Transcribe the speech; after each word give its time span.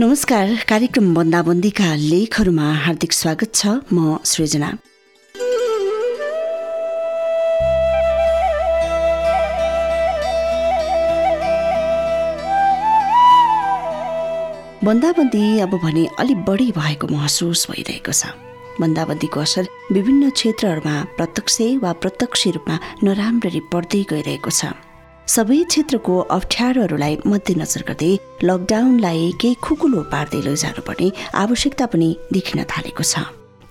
नमस्कार 0.00 0.48
कार्यक्रम 0.68 1.12
बन्दाबन्दीका 1.14 1.86
लेखहरूमा 1.94 2.68
हार्दिक 2.84 3.12
स्वागत 3.12 3.50
छ 3.54 3.72
म 3.92 4.16
सृजना। 4.24 4.68
बन्दाबन्दी 14.84 15.44
अब 15.60 15.78
भने 15.84 16.06
अलिक 16.18 16.44
बढी 16.48 16.72
भएको 16.80 17.06
महसुस 17.06 17.66
भइरहेको 17.70 18.12
छ। 18.12 18.32
बन्दाबन्दीको 18.80 19.40
असर 19.40 19.68
विभिन्न 19.92 20.30
क्षेत्रहरूमा 20.32 20.96
प्रत्यक्ष 21.18 21.60
वा 21.84 21.92
प्रत्यक्ष 22.04 22.46
रूपमा 22.56 22.80
नराम्ररी 23.04 23.60
पर्दै 23.68 24.02
गइरहेको 24.14 24.50
छ। 24.50 24.72
सबै 25.28 25.58
क्षेत्रको 25.70 26.14
अप्ठ्यारोहरूलाई 26.36 27.14
मध्यनजर 27.32 27.82
गर्दै 27.88 28.12
लकडाउनलाई 28.48 29.20
केही 29.42 29.60
खुकुलो 29.64 30.00
पार्दै 30.12 30.40
लैजानुपर्ने 30.46 31.08
आवश्यकता 31.42 31.86
पनि 31.92 32.08
देखिन 32.34 32.58
थालेको 32.72 33.04
छ। 33.12 33.14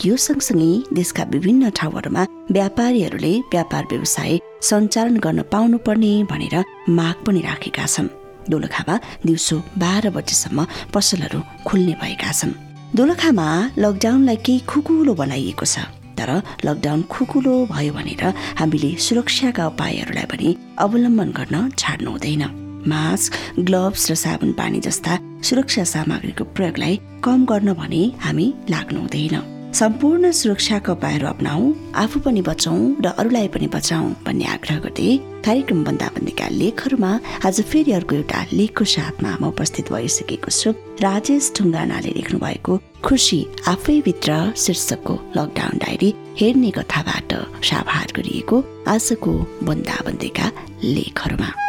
यो 0.08 0.16
सँगसँगै 0.16 0.72
देशका 0.95 1.23
विभिन्न 1.34 1.70
ठाउँहरूमा 1.75 2.23
व्यापारीहरूले 2.55 3.34
व्यापार 3.52 3.84
व्यवसाय 3.91 4.39
सञ्चालन 4.70 5.17
गर्न 5.25 5.41
पाउनुपर्ने 5.52 6.13
भनेर 6.31 6.55
माग 6.98 7.17
पनि 7.25 7.41
राखेका 7.50 7.86
छन्। 7.86 8.08
दोलखामा 8.47 8.95
दिउँसो 9.27 9.58
बाह्र 9.84 10.09
बजेसम्म 10.16 10.59
पसलहरू 10.95 11.39
खुल्ने 11.67 11.94
भएका 12.02 12.31
छन्। 12.31 12.58
दोलखामा 12.95 13.47
लकडाउनलाई 13.84 14.38
केही 14.45 14.59
खुकुलो 14.72 15.13
बनाइएको 15.19 15.66
छ। 15.66 15.88
तर 16.20 16.31
लकडाउन 16.66 17.02
खुकुलो 17.14 17.56
भयो 17.73 17.94
भनेर 17.94 18.23
हामीले 18.62 18.95
सुरक्षाका 19.08 19.67
उपायहरूलाई 19.73 20.25
पनि 20.31 20.50
अवलम्बन 20.86 21.30
गर्न 21.39 21.70
छाड्नु 21.80 22.12
हुँदैन। 22.12 22.44
मास्क 22.92 23.31
ग्लोभ्स 23.67 24.03
र 24.12 24.16
साबुन 24.16 24.52
पानी 24.59 24.80
जस्ता 24.88 25.20
सुरक्षा 25.47 25.84
सामग्रीको 25.94 26.44
प्रयोगलाई 26.56 27.00
कम 27.25 27.45
गर्न 27.52 27.73
भने 27.80 28.03
हामी 28.25 28.47
लाग्नु 28.70 29.00
हुँदैन। 29.00 29.58
सम्पूर्ण 29.70 30.30
सुरक्षाका 30.31 30.94
उपायहरू 30.94 31.28
अप्नाऊ 31.28 31.62
आफू 31.95 32.20
पनि 32.25 32.42
बचाउँ 32.42 32.80
र 33.06 33.08
अरूलाई 33.22 33.48
पनि 33.53 33.67
बचाउँ 33.70 34.09
भन्ने 34.25 34.45
आग्रह 34.56 34.80
गर्दै 34.86 35.09
कार्यक्रम 35.45 35.84
बन्दाबन्दीका 35.86 36.48
लेखहरूमा 36.62 37.12
आज 37.45 37.62
फेरि 37.70 37.92
अर्को 37.94 38.16
एउटा 38.16 38.40
लेखको 38.59 38.86
साथमा 38.95 39.31
म 39.40 39.53
उपस्थित 39.53 39.92
भइसकेको 39.94 40.50
छु। 40.50 40.73
राजेश 41.06 41.53
ढुङ्गानाले 41.56 42.12
लेख्नु 42.17 42.40
भएको 42.42 42.73
खुसी 43.06 43.40
आफैभित्र 43.70 44.58
शीर्षकको 44.58 45.14
लकडाउन 45.38 45.78
डायरी 45.86 46.09
हेर्ने 46.42 46.72
कथाबाट 46.73 47.31
साभार 47.70 48.08
गरिएको 48.17 48.58
आजको 48.90 49.31
बन्दाबन्दीका 49.70 50.52
लेखहरूमा। 50.84 51.69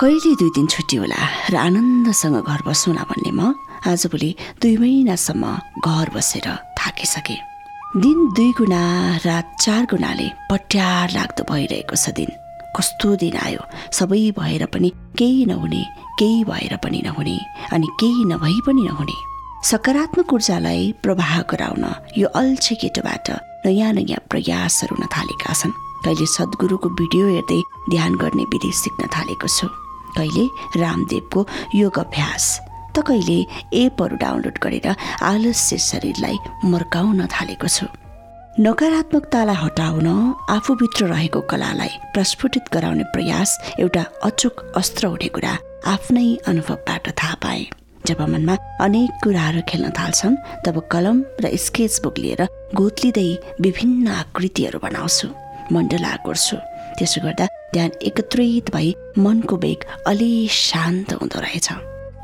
कहिले 0.00 0.34
दुई 0.40 0.50
दिन 0.56 0.66
छुट्टी 0.72 0.96
होला 0.96 1.20
र 1.52 1.56
आनन्दसँग 1.60 2.36
घर 2.40 2.60
बसौँला 2.64 3.02
भन्ने 3.04 3.32
म 3.36 3.52
आजभोलि 3.84 4.30
दुई 4.56 4.76
महिनासम्म 4.80 5.44
घर 5.84 6.08
बसेर 6.16 6.48
थाकिसके। 6.72 7.36
दिन 8.00 8.18
दुई 8.32 8.50
गुणा 8.56 8.80
रात 9.28 9.46
चार 9.60 9.82
गुणाले 9.92 10.28
पट्यार 10.48 11.04
लाग्दो 11.12 11.44
भइरहेको 11.44 11.96
छ 12.00 12.16
दिन। 12.16 12.32
कस्तो 12.72 13.08
दिन 13.20 13.36
आयो? 13.44 13.60
सबै 13.92 14.40
भएर 14.40 14.64
पनि 14.72 14.88
केही 15.20 15.44
नहुने 15.52 15.82
केही 16.16 16.44
भएर 16.48 16.76
पनि 16.80 17.00
नहुने 17.04 17.36
अनि 17.76 17.88
केही 18.00 18.24
नभई 18.32 18.56
पनि 18.64 18.82
नहुने। 18.88 19.16
सकारात्मक 19.68 20.32
ऊर्जालाई 20.32 20.80
प्रवाह 21.04 21.34
गराउन 21.52 21.84
यो 22.16 22.26
अल्छे 22.40 22.74
केटोबाट 22.80 23.28
नयाँ 23.68 23.92
नयाँ 24.00 24.24
प्रयासहरू 24.32 24.96
हुन 24.96 25.12
थालेका 25.12 25.52
छन्। 25.60 25.76
कहिले 26.04 26.26
सद्गुरुको 26.36 26.88
भिडियो 26.96 27.24
हेर्दै 27.36 27.60
ध्यान 27.92 28.12
गर्ने 28.16 28.44
विधि 28.48 28.72
सिक्न 28.80 29.12
थालेको 29.12 29.48
छु। 29.58 29.68
कहिले 30.16 30.44
रामदेवको 30.80 31.46
योग 31.74 31.98
अभ्यास 31.98 32.44
त 32.94 33.02
कहिले 33.06 33.38
एपहरू 33.80 34.16
डाउनलोड 34.16 34.58
गरेर 34.62 34.88
आलस्य 35.22 35.78
शरीरलाई 35.78 36.36
मर्काउन 36.72 37.26
थालेको 37.26 37.68
छु। 37.68 37.86
नकारात्मकतालाई 38.60 39.56
हटाउन 39.56 40.06
आफूभित्र 40.50 41.06
रहेको 41.06 41.40
कलालाई 41.50 41.92
प्रस्फुटित 42.14 42.64
गराउने 42.72 43.04
प्रयास 43.14 43.58
एउटा 43.80 44.04
अचोक 44.28 44.64
अस्त्र 44.76 45.06
हुने 45.06 45.28
कुरा 45.34 45.52
आफ्नै 45.86 46.28
अनुभवबाट 46.50 47.04
थाहा 47.18 47.34
पाए। 47.42 47.62
जब 48.06 48.20
मनमा 48.30 48.54
अनेक 48.80 49.10
कुराहरू 49.22 49.60
खेल्न 49.68 49.90
थाल्छन् 49.98 50.36
तब 50.66 50.76
कलम 50.92 51.22
र 51.40 51.56
स्केच 51.56 52.00
बुक 52.04 52.18
लिएर 52.18 52.42
गोतलिँदै 52.74 53.28
विभिन्न 53.60 54.06
आकृतिहरू 54.22 54.78
बनाउँछु 54.82 55.28
मण्डला 55.72 56.12
गर्छु 56.26 56.56
त्यसो 56.98 57.20
गर्दा 57.24 57.46
ध्यान 57.74 57.90
एकत्रित 58.02 58.70
भई 58.74 58.94
मनको 59.18 59.56
वेग 59.56 59.84
अलि 60.06 60.48
शान्त 60.50 61.12
हुँदो 61.12 61.40
रहेछ। 61.40 61.68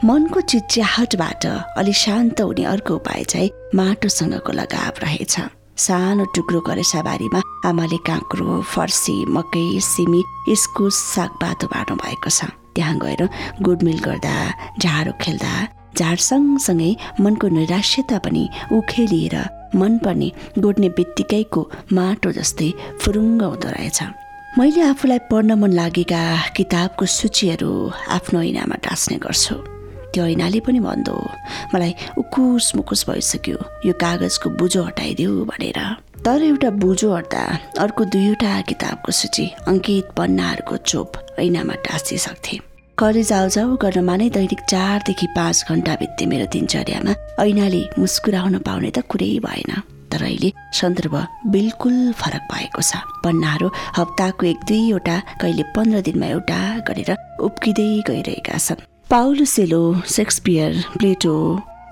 मनको 0.04 0.40
चिच्याहटबाट 0.40 1.46
अलि 1.78 1.92
शान्त 1.94 2.40
हुने 2.40 2.64
अर्को 2.64 2.94
उपाय 2.94 3.24
चाहिँ 3.24 3.50
माटोसँगको 3.74 4.52
लगाव 4.52 4.98
रहेछ। 5.02 5.36
सानो 5.78 6.24
टुक्रो 6.34 6.60
बारीमा 6.60 7.40
आमाले 7.68 7.96
काँक्रो 8.06 8.60
फर्सी 8.74 9.16
मकै 9.28 9.64
सिमी 9.82 10.22
इस्कुस 10.52 10.96
सागपातो 11.14 11.66
बाँड्नु 11.66 11.96
भएको 11.96 12.30
छ। 12.30 12.50
त्यहाँ 12.74 12.98
गएर 12.98 13.28
गुडमिल 13.62 13.98
गर्दा 14.04 14.34
झाडो 14.82 15.12
खेल्दा 15.22 15.54
झाड 15.96 16.18
सँगसँगै 16.18 16.90
मनको 17.20 17.48
निराश्यता 17.48 18.18
पनि 18.18 18.48
उखेलिएर 18.72 19.36
मन 19.78 19.98
पर्ने 20.04 20.32
गोड्ने 20.58 20.88
बित्तिकैको 20.98 21.70
माटो 21.92 22.32
जस्तै 22.32 22.70
फुरुङ्ग 23.00 23.42
हुँदो 23.42 23.68
रहेछ। 23.70 24.02
मैले 24.58 24.80
आफूलाई 24.80 25.18
पढ्न 25.30 25.52
मन 25.60 25.72
लागेका 25.76 26.20
किताबको 26.56 27.04
सूचीहरू 27.04 27.70
आफ्नो 28.08 28.40
ऐनामा 28.40 28.76
टाँस्ने 28.80 29.16
गर्छु। 29.20 29.54
त्यो 30.16 30.24
ऐनाले 30.32 30.60
पनि 30.64 30.80
भन्दो 30.80 31.16
मलाई 31.74 31.92
उकुस 32.16 32.72
मुकुस 32.76 33.04
भइसक्यो 33.08 33.58
यो 33.84 33.92
कागजको 34.00 34.50
बुझो 34.56 34.82
हटाइदेऊ 34.82 35.44
भनेर। 35.44 35.78
तर 36.24 36.42
एउटा 36.42 36.70
बुझो 36.80 37.08
हट्दा 37.14 37.42
अर्को 37.84 38.04
दुईवटा 38.16 38.52
किताबको 38.70 39.12
सूची 39.12 39.44
अङ्कित 39.68 40.16
पन्नाहरूको 40.16 40.76
चोप 40.88 41.36
ऐनामा 41.36 41.74
टाँसिसक्थे। 41.84 42.56
कलेज 42.96 43.32
आउजाउ 43.32 43.76
गर्नमा 43.76 44.16
नै 44.16 44.28
दैनिक 44.32 44.60
चारदेखि 44.72 45.26
पाँच 45.36 45.56
घन्टा 45.68 45.94
बित्ते 46.00 46.24
मेरो 46.32 46.46
दिनचर्यामा। 46.48 47.12
ऐनाले 47.44 47.82
मुस्कुराउन 48.00 48.58
पाउने 48.64 48.90
त 48.96 49.04
कुरै 49.04 49.30
भएन। 49.44 49.72
तर 50.12 50.22
अहिले 50.22 50.52
सन्दर्भ 50.72 51.14
बिल्कुल 51.52 51.96
फरक 52.12 52.42
भएको 52.52 52.82
छ। 52.82 52.96
पन्नाहरू 53.24 53.70
हप्ताको 53.98 54.46
एक 54.46 54.60
दुईवटा 54.68 55.16
कहिले 55.40 55.62
पन्ध्र 55.76 56.00
दिनमा 56.08 56.26
एउटा 56.26 56.60
गरेर 56.88 57.10
उप्किँदै 57.46 57.90
गइरहेका 58.08 58.58
छन्। 58.58 58.84
पाउलो 59.10 59.44
सेलो 59.46 59.82
सेक्सपियर 60.10 60.84
प्लेटो 60.98 61.34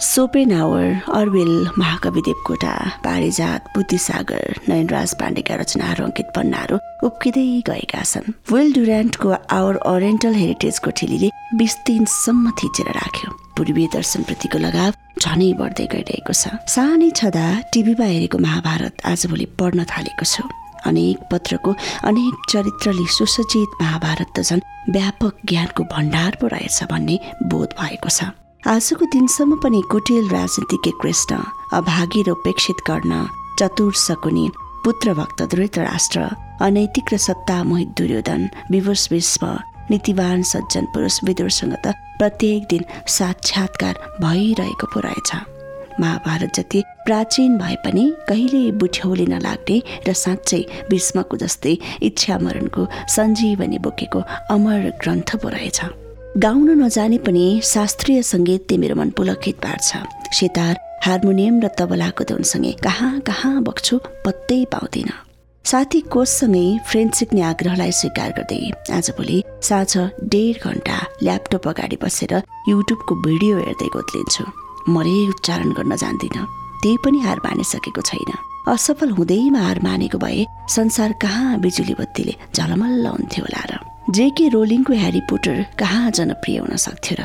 सोपेनावर 0.00 1.10
अर्वेल 1.14 1.68
महाकवि 1.78 2.20
देवकोटा 2.26 2.74
पारिजात 3.04 3.68
बुद्धिसागर 3.74 4.58
नयनराज 4.68 5.14
पाण्डेका 5.20 5.54
रचनाहरू 5.60 6.04
अङ्कित 6.04 6.28
पन्नाहरू 6.36 6.76
उप्किँदै 7.06 7.46
गएका 7.68 8.02
छन्। 8.02 8.32
वेल 8.52 8.72
डुरान्टको 8.74 9.28
आवर 9.58 9.76
ओरिएन्टल 9.92 10.34
हेरिटेजको 10.34 10.90
ठेलीले 10.98 11.30
बिस 11.54 11.74
दिनसम्म 11.86 12.50
थिचेर 12.58 12.90
राख्यो। 12.98 13.30
पूर्वीय 13.56 13.86
दर्शनप्रतिको 13.94 14.58
लगाव 14.66 14.92
झनै 15.22 15.50
बढ्दै 15.62 15.86
गइरहेको 15.94 16.32
छ। 16.34 16.58
सानै 16.74 17.10
छँदा 17.14 17.46
टिभीमा 17.72 18.06
हेरेको 18.12 18.38
महाभारत 18.46 18.94
आजभोलि 19.06 19.46
पढ्न 19.58 19.84
थालेको 19.94 20.26
छु। 20.26 20.42
अनेक 20.90 21.18
पत्रको 21.32 21.70
अनेक 22.10 22.34
चरित्रले 22.50 23.06
सुसज्जित 23.16 23.82
महाभारत 23.82 24.28
त 24.36 24.38
झन् 24.42 24.66
व्यापक 24.90 25.34
ज्ञानको 25.48 25.82
भण्डार 25.92 26.32
पो 26.40 26.46
रहेछ 26.52 26.82
भन्ने 26.90 27.16
बोध 27.46 27.70
भएको 27.80 28.10
छ। 28.10 28.34
आजको 28.66 29.04
दिनसम्म 29.12 29.56
पनि 29.62 29.80
कुटिल 29.90 30.28
राजनीतिज्ञ 30.28 30.90
कृष्ण 31.00 31.36
अभागी 31.76 32.22
र 32.22 32.30
उपेक्षित 32.30 32.76
गर्न 32.86 33.12
चतुर 33.60 33.92
सकुनी 33.92 34.44
पुत्र 34.84 35.12
भक्त 35.14 35.42
राष्ट्र 35.78 36.20
अनैतिक 36.64 37.12
र 37.12 37.16
सत्ता 37.26 37.56
मोहित 37.64 37.88
दुर्योधन 37.98 38.48
विवश 38.70 39.02
विश्व 39.12 39.44
नीतिवान 39.90 40.42
सज्जन 40.52 40.84
पुरुष 40.94 41.18
विदुरसँग 41.24 41.74
त 41.84 41.92
प्रत्येक 42.18 42.62
दिन 42.70 42.84
साक्षात्कार 43.16 44.00
भइरहेको 44.24 44.86
पो 44.94 45.00
महाभारत 46.00 46.54
जति 46.56 46.82
प्राचीन 47.04 47.58
भए 47.58 47.74
पनि 47.84 48.04
कहिले 48.28 48.62
बुठ्यौली 48.80 49.26
नलाग्ने 49.34 49.76
र 50.08 50.12
साँच्चै 50.24 50.62
भीष्मको 50.90 51.36
जस्तै 51.44 51.76
इच्छा 52.08 52.38
मरणको 52.46 52.86
सञ्जीवनी 53.16 53.78
बोकेको 53.84 54.22
अमर 54.56 54.90
ग्रन्थ 55.04 55.36
पो 55.42 55.48
रहेछ। 55.56 55.80
गाउन 56.42 56.70
नजाने 56.80 57.18
पनि 57.18 57.60
शास्त्रीय 57.64 58.22
सङ्गीत 58.22 58.72
मेरो 58.74 58.94
मन 58.96 59.10
पुलकित 59.16 59.56
पार्छ। 59.56 60.34
सितार 60.34 60.78
हार्मोनियम 61.04 61.60
र 61.62 61.68
तबलाको 61.78 62.24
धुनसँगै 62.26 62.72
कहाँ 62.82 63.20
कहाँ 63.20 63.62
बग्छु 63.62 63.98
पत्तै 64.24 64.58
पाउँदिनँ। 64.72 65.14
साथी 65.64 66.00
कोचसँगै 66.10 66.64
फ्रेन्च 66.90 67.14
सिक्ने 67.14 67.42
आग्रहलाई 67.50 67.92
स्वीकार 68.00 68.30
गर्दै 68.38 68.58
आजभोलि 68.98 69.38
साँझ 69.62 69.92
डेढ 70.26 70.58
घन्टा 70.58 70.98
ल्यापटप 71.22 71.68
अगाडि 71.70 71.96
बसेर 72.02 72.34
युट्युबको 72.68 73.14
भिडियो 73.22 73.54
हेर्दै 73.62 73.88
गोत्लिन्छु। 73.94 74.44
मरे 74.90 75.16
उच्चारण 75.30 75.70
गर्न 75.78 75.96
जान्दिनँ। 76.02 76.50
त्यही 76.82 76.96
पनि 77.04 77.18
हार 77.30 77.38
मानिसकेको 77.46 78.02
छैन। 78.10 78.30
असफल 78.74 79.10
हुँदैमा 79.22 79.62
हार 79.70 79.78
मानेको 79.86 80.18
भए 80.18 80.44
संसार 80.66 81.12
कहाँ 81.22 81.58
बिजुली 81.62 81.94
बत्तीले 81.94 82.34
झलमल्ल 82.58 83.06
हुन्थ्यो 83.06 83.44
होला 83.46 83.64
र। 83.70 83.93
जेके 84.10 84.48
रोलिङको 84.48 84.92
ह्यारी 84.92 85.20
पोटर 85.20 85.64
कहाँ 85.78 86.10
जनप्रिय 86.10 86.58
हुन 86.58 86.76
सक्थ्यो 86.76 87.16
र? 87.20 87.24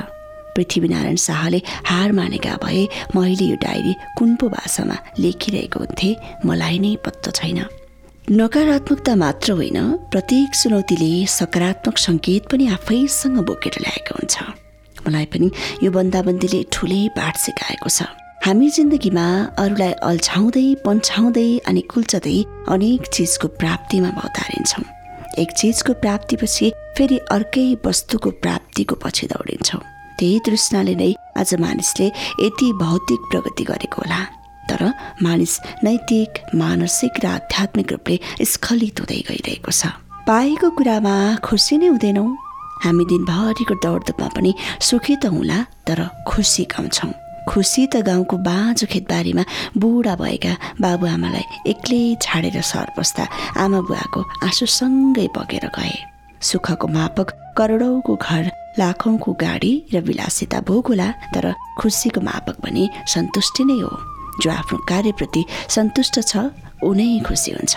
पृथ्वीनारायण 0.55 1.15
शाहले 1.15 1.61
हार 1.85 2.11
मानेका 2.11 2.55
भए 2.63 2.87
मैले 3.15 3.45
यो 3.45 3.55
डायरी 3.55 3.93
कुन 4.17 4.35
पो 4.35 4.47
भाषामा 4.49 4.95
लेखिरहेको 5.19 5.79
हुन्थे 5.79 6.09
मलाई 6.45 6.79
नै 6.79 6.95
पत्तो 7.05 7.31
छैन। 7.31 7.59
नकारात्मकता 8.31 9.15
मात्र 9.15 9.51
होइन 9.59 9.79
प्रत्येक 10.11 10.55
चुनौतीले 10.55 11.11
सकारात्मक 11.27 11.97
सङ्केत 11.97 12.47
पनि 12.47 12.67
आफैसँग 12.77 13.37
बोकेर 13.43 13.75
ल्याएको 13.83 14.13
हुन्छ। 14.15 14.35
मलाई 15.03 15.25
पनि 15.35 15.47
यो 15.83 15.91
बन्दाबन्दीले 15.91 16.61
ठुलै 16.71 17.01
पाठ 17.17 17.35
सिकाएको 17.43 17.89
छ। 17.89 18.07
हामी 18.45 18.67
जिन्दगीमा 18.71 19.25
अरूलाई 19.63 19.93
अल्छाउँदै 20.09 20.67
पन्छाउँदै 20.87 21.49
अनि 21.67 21.81
कुल्चदै 21.91 22.37
अनेक 22.71 23.01
चिजको 23.15 23.47
प्राप्तिमा 23.59 24.09
भौतारिन्छौँ। 24.15 24.98
एक 25.37 25.51
चिजको 25.51 25.93
प्राप्तिपछि 25.93 26.71
फेरि 26.97 27.17
अर्कै 27.31 27.67
वस्तुको 27.85 28.29
प्राप्तिको 28.43 28.95
पछि 28.95 29.27
दौडिन्छौँ। 29.27 29.81
त्यही 30.19 30.39
तृष्णाले 30.45 30.95
नै 30.95 31.13
आज 31.37 31.53
मानिसले 31.59 32.07
यति 32.43 32.67
भौतिक 32.81 33.19
प्रगति 33.31 33.63
गरेको 33.63 34.01
होला। 34.01 34.19
तर 34.69 34.81
मानिस 35.23 35.53
नैतिक 35.83 36.29
मानसिक 36.55 37.13
र 37.23 37.25
आध्यात्मिक 37.27 37.91
रूपले 37.91 38.19
स्खलित 38.45 38.99
हुँदै 38.99 39.21
गइरहेको 39.29 39.71
छ। 39.71 39.95
पाएको 40.27 40.69
कुरामा 40.77 41.15
खुसी 41.45 41.77
नै 41.77 41.87
हुँदैनौँ। 41.87 42.29
हामी 42.83 43.03
दिनभरिको 43.05 43.75
दौडधुपमा 43.83 44.27
पनि 44.35 44.51
सुखी 44.81 45.15
त 45.15 45.25
हुँला 45.33 45.59
तर 45.87 45.99
खुसी 46.27 46.63
गाउँछौँ 46.63 47.11
खुसी 47.49 47.85
त 47.87 48.05
गाउँको 48.05 48.37
बाँझो 48.45 48.85
खेतबारीमा 48.87 49.43
बुढा 49.81 50.15
भएका 50.15 50.53
बाबुआमालाई 50.81 51.45
एक्लै 51.71 52.01
छाडेर 52.21 52.61
सहर 52.61 52.89
बस्दा 52.97 53.23
आमा 53.57 53.79
बुवाको 53.89 54.21
आँसुसँगै 54.45 55.27
बगेर 55.35 55.65
गए। 55.73 55.95
सुखको 56.41 56.87
मापक 56.87 57.27
करोडौँको 57.57 58.15
घर 58.15 58.43
लाखौँको 58.79 59.31
गाडी 59.41 59.73
र 59.93 59.99
विलासिता 60.07 60.59
भोग 60.69 60.87
होला 60.87 61.09
तर 61.33 61.45
खुसीको 61.79 62.21
मापक 62.21 62.61
भने 62.63 62.83
सन्तुष्टि 63.13 63.63
नै 63.65 63.79
हो। 63.81 63.91
जो 64.41 64.49
आफ्नो 64.51 64.77
कार्यप्रति 64.89 65.41
सन्तुष्ट 65.75 66.15
छ 66.21 66.33
उनै 66.85 67.09
खुसी 67.27 67.51
हुन्छ। 67.51 67.75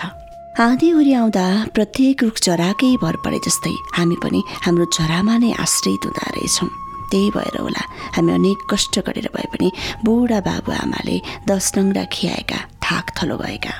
आँधी 0.61 0.91
उरी 0.93 1.13
आउँदा 1.17 1.45
प्रत्येक 1.75 2.23
रुख 2.23 2.37
चराकै 2.45 2.93
भर 3.03 3.15
परे 3.25 3.39
जस्तै 3.45 3.73
हामी 3.97 4.15
पनि 4.23 4.41
हाम्रो 4.65 4.85
चरामा 4.95 5.35
नै 5.41 5.51
आश्रित 5.65 6.05
हुँदो 6.05 6.29
रहेछौँ। 6.29 6.69
त्यही 7.13 7.29
भएर 7.37 7.57
होला। 7.61 7.83
हामी 8.17 8.31
अनेक 8.33 8.67
कष्ट 8.73 8.99
गरेर 9.05 9.29
भए 9.37 9.47
पनि 9.53 9.71
बुढा 10.05 10.39
बाबुआमाले 10.49 11.17
दस 11.49 11.71
नङ्ग्रा 11.77 12.03
खियाएका 12.13 12.59
थाक 12.83 13.05
थलो 13.17 13.37
गएका 13.37 13.73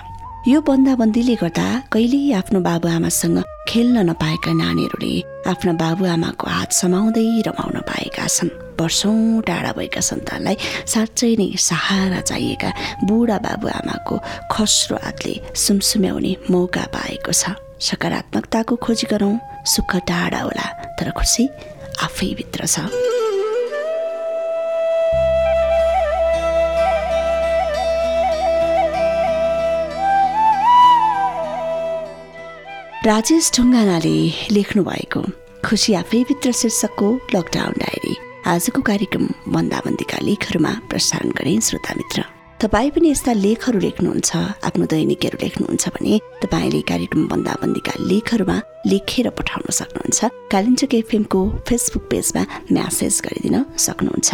यो 0.48 0.60
बन्दाबन्दीले 0.68 1.36
गर्दा 1.42 1.68
कहिल्यै 1.94 2.34
आफ्नो 2.40 2.60
बाबुआमासँग 2.68 3.38
खेल्न 3.70 3.98
नपाएका 4.10 4.52
नानीहरूले 4.60 5.14
आफ्ना 5.52 5.74
बाबुआमाको 5.82 6.46
हात 6.56 6.72
समाउँदै 6.82 7.28
रमाउन 7.48 7.78
पाएका 7.90 8.28
छन्। 8.28 8.52
वर्षौँ 8.80 9.42
टाढा 9.48 9.72
भएका 9.78 10.02
सन्तानलाई 10.04 10.56
साँच्चै 10.94 11.32
नै 11.40 11.48
सहारा 11.70 12.20
चाहिएका 12.30 12.70
बुढा 13.08 13.38
बाबुआमाको 13.46 14.16
खस्रो 14.52 14.98
हातले 15.06 15.34
सुमसुम्याउने 15.64 16.34
मौका 16.52 16.84
पाएको 16.92 17.32
छ। 17.32 17.56
सकारात्मकताको 17.88 18.76
खोजी 18.84 19.08
गरौँ 19.12 19.36
सुख 19.64 19.92
टाढा 20.12 20.42
होला 20.44 20.68
तर 21.00 21.12
खुसी 21.16 21.48
आफैभित्र 22.04 22.68
छ। 22.68 23.13
राजेश 33.06 33.52
ढुङ्गानाले 33.56 34.18
लेख्नु 34.56 34.82
भएको 34.84 35.22
खुसी 35.68 35.94
आफैभित्र 36.02 36.52
शीर्षकको 36.60 37.08
लकडाउन 37.36 37.74
डायरी 37.80 38.14
आजको 38.48 38.82
कार्यक्रम 38.90 39.26
बन्दाबन्दीका 39.56 40.20
लेखहरूमा 40.28 40.72
प्रसारण 40.90 41.30
गरे 41.40 41.60
श्रोता 41.68 41.94
मित्र। 42.00 42.24
तपाईँ 42.64 42.92
पनि 42.96 43.12
यस्ता 43.12 43.34
लेखहरू 43.46 43.80
लेख्नुहुन्छ 43.88 44.32
आफ्नो 44.68 44.86
दैनिकहरू 44.94 45.38
लेख्नुहुन्छ 45.44 45.84
भने 45.96 46.14
तपाईँले 46.44 46.82
कार्यक्रम 46.92 47.28
बन्दाबन्दीका 47.28 47.94
लेखहरूमा 48.12 48.58
लेखेर 48.88 49.30
पठाउन 49.36 49.68
सक्नुहुन्छ। 49.80 50.20
कालिम्चोक 50.54 50.94
एफएमको 51.04 51.42
फेसबुक 51.68 52.04
पेजमा 52.08 52.44
म्यासेज 52.72 53.16
गरिदिन 53.28 53.58
सक्नुहुन्छ। 53.86 54.30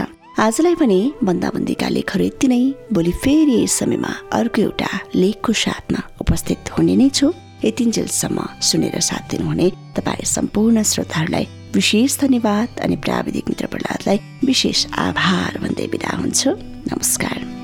आजलाई 0.45 0.75
पनि 0.77 1.00
बन्दाबन्दीका 1.25 1.88
लेखहरू 1.98 2.24
यति 2.30 2.48
नै। 2.54 2.62
भोलि 2.94 3.13
फेरि 3.25 3.57
यस 3.66 3.81
समयमा 3.81 4.13
अर्को 4.38 4.62
एउटा 4.62 4.92
लेखको 5.21 5.51
साथमा 5.66 6.00
उपस्थित 6.21 6.77
हुने 6.77 6.95
नै 7.01 7.10
छु। 7.18 7.33
यतिन्जेलसम्म 7.66 8.46
सुनेर 8.62 9.00
साथ 9.00 9.30
दिनुहुने 9.32 9.70
तपाईँ 9.96 10.26
सम्पूर्ण 10.26 10.84
श्रोताहरूलाई 10.84 11.48
विशेष 11.76 12.20
धन्यवाद 12.20 12.80
अनि 12.80 12.96
प्राविधिक 12.96 13.50
मित्र 13.50 13.68
प्रहलादलाई 13.68 14.20
विशेष 14.46 14.86
आभार 14.98 15.58
भन्दै 15.60 15.88
बिदा 15.88 16.16
हुन्छु। 16.18 16.50
नमस्कार। 16.92 17.59